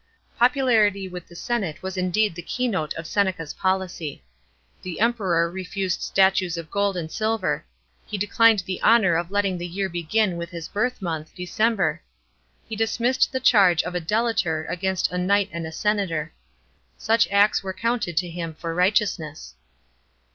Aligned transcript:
Popularity 0.39 1.07
with 1.07 1.27
the 1.27 1.35
senate 1.35 1.83
was 1.83 1.95
indeed 1.95 2.33
the 2.33 2.41
keynote 2.41 2.91
of 2.95 3.05
Seneca's 3.05 3.53
policy. 3.53 4.23
The 4.81 4.99
Emperor 4.99 5.47
refused 5.51 6.01
statues 6.01 6.57
of 6.57 6.71
gold 6.71 6.97
and 6.97 7.11
silver; 7.11 7.63
he 8.07 8.17
declined 8.17 8.61
the 8.65 8.81
honour 8.81 9.13
of 9.15 9.29
letting 9.29 9.59
the 9.59 9.67
year 9.67 9.89
begin 9.89 10.37
with 10.37 10.49
his 10.49 10.67
birth 10.67 11.03
month, 11.03 11.35
December; 11.35 12.01
he 12.67 12.75
dismissed 12.75 13.31
the 13.31 13.39
charge 13.39 13.83
of 13.83 13.93
a 13.93 14.01
delator 14.01 14.67
against 14.71 15.11
a 15.11 15.19
knight 15.19 15.49
and 15.53 15.67
a 15.67 15.71
senator. 15.71 16.33
Such 16.97 17.27
acts 17.29 17.61
were 17.61 17.71
counted 17.71 18.17
to 18.17 18.27
him 18.27 18.55
for 18.55 18.73
righteousness. 18.73 19.53